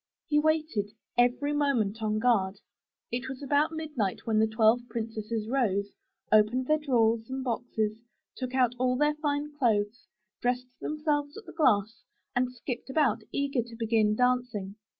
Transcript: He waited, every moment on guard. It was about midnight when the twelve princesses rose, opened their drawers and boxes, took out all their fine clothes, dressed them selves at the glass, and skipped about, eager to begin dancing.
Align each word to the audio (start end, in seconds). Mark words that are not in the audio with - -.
He 0.27 0.39
waited, 0.39 0.89
every 1.15 1.53
moment 1.53 2.01
on 2.01 2.17
guard. 2.17 2.59
It 3.11 3.29
was 3.29 3.43
about 3.43 3.71
midnight 3.71 4.25
when 4.25 4.39
the 4.39 4.47
twelve 4.47 4.79
princesses 4.89 5.47
rose, 5.47 5.91
opened 6.31 6.65
their 6.65 6.79
drawers 6.79 7.29
and 7.29 7.43
boxes, 7.43 7.99
took 8.35 8.55
out 8.55 8.73
all 8.79 8.95
their 8.97 9.13
fine 9.13 9.51
clothes, 9.59 10.07
dressed 10.41 10.65
them 10.79 10.97
selves 11.03 11.37
at 11.37 11.45
the 11.45 11.53
glass, 11.53 12.01
and 12.35 12.51
skipped 12.51 12.89
about, 12.89 13.21
eager 13.31 13.61
to 13.61 13.75
begin 13.75 14.15
dancing. 14.15 14.73